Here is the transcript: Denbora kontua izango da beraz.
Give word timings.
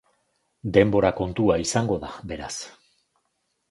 Denbora 0.77 1.13
kontua 1.21 1.59
izango 1.67 2.01
da 2.07 2.13
beraz. 2.35 2.53